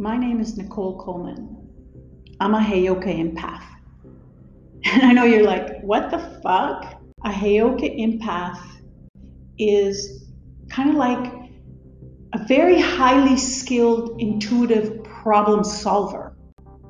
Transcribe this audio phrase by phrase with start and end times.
[0.00, 1.56] My name is Nicole Coleman.
[2.38, 3.64] I'm a Heyoka empath.
[4.84, 7.02] And I know you're like, what the fuck?
[7.24, 8.60] A Heyoka empath
[9.58, 10.28] is
[10.70, 11.32] kind of like
[12.32, 16.36] a very highly skilled, intuitive problem solver.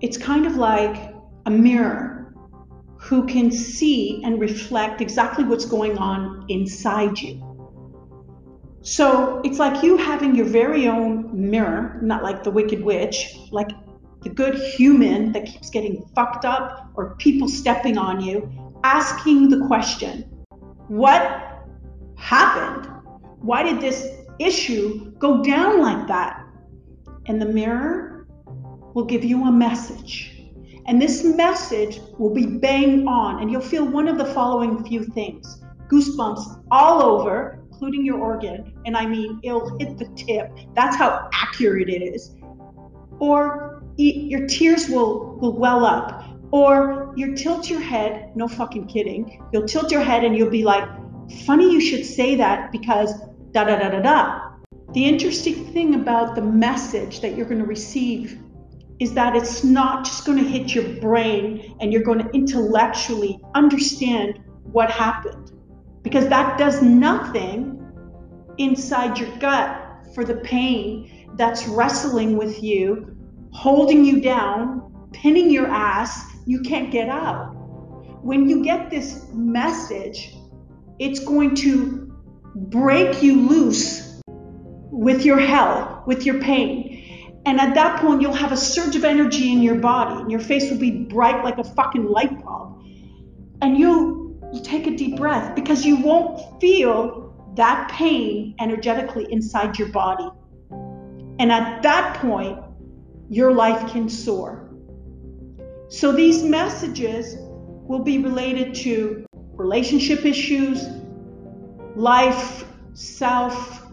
[0.00, 1.14] It's kind of like
[1.46, 2.34] a mirror
[2.98, 7.55] who can see and reflect exactly what's going on inside you.
[8.86, 13.72] So it's like you having your very own mirror, not like the Wicked Witch, like
[14.22, 18.48] the good human that keeps getting fucked up or people stepping on you,
[18.84, 20.22] asking the question,
[20.86, 21.64] What
[22.16, 22.88] happened?
[23.40, 24.06] Why did this
[24.38, 26.46] issue go down like that?
[27.26, 28.28] And the mirror
[28.94, 30.44] will give you a message.
[30.86, 35.02] And this message will be bang on, and you'll feel one of the following few
[35.02, 38.72] things goosebumps all over, including your organ.
[38.86, 40.50] And I mean, it'll hit the tip.
[40.74, 42.34] That's how accurate it is.
[43.18, 46.24] Or your tears will, will well up.
[46.52, 49.42] Or you tilt your head, no fucking kidding.
[49.52, 50.88] You'll tilt your head and you'll be like,
[51.44, 53.12] funny you should say that because
[53.50, 54.40] da da da da da.
[54.92, 58.40] The interesting thing about the message that you're going to receive
[59.00, 63.38] is that it's not just going to hit your brain and you're going to intellectually
[63.54, 64.40] understand
[64.72, 65.52] what happened
[66.06, 67.84] because that does nothing
[68.58, 69.76] inside your gut
[70.14, 73.16] for the pain that's wrestling with you,
[73.50, 76.22] holding you down, pinning your ass.
[76.46, 77.50] You can't get out.
[78.22, 80.32] When you get this message,
[81.00, 82.16] it's going to
[82.54, 84.22] break you loose
[84.92, 87.42] with your hell, with your pain.
[87.46, 90.38] And at that point, you'll have a surge of energy in your body, and your
[90.38, 92.80] face will be bright like a fucking light bulb.
[93.60, 99.78] And you'll, you'll take a deep breath because you won't feel that pain energetically inside
[99.78, 100.28] your body.
[101.38, 102.58] And at that point,
[103.28, 104.70] your life can soar.
[105.88, 110.84] So these messages will be related to relationship issues,
[111.94, 113.86] life, self,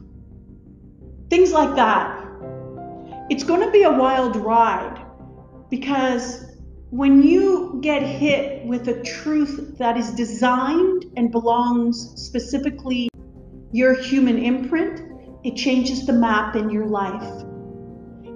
[1.29, 2.19] things like that.
[3.29, 5.05] It's going to be a wild ride
[5.69, 6.52] because
[6.93, 13.09] when you get hit with a truth that is designed and belongs specifically
[13.71, 15.01] your human imprint,
[15.43, 17.41] it changes the map in your life.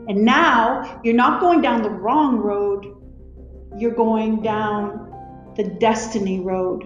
[0.10, 2.96] And now you're not going down the wrong road,
[3.78, 6.82] you're going down the destiny road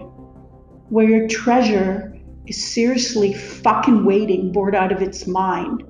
[0.90, 5.84] where your treasure is seriously fucking waiting, bored out of its mind.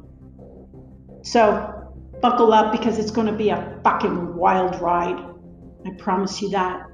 [1.22, 1.90] So
[2.20, 5.31] buckle up because it's going to be a fucking wild ride.
[5.86, 6.91] I promise you that.